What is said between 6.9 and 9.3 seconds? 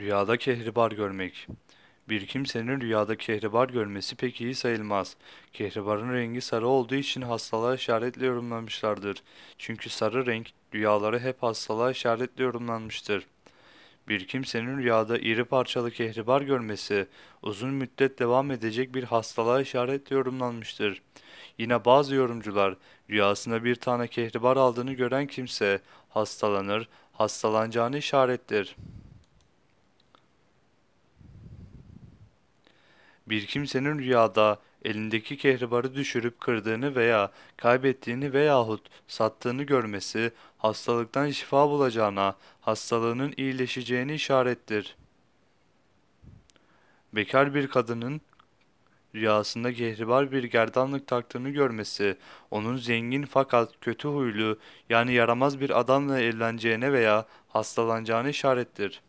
için hastalığa işaretle yorumlamışlardır.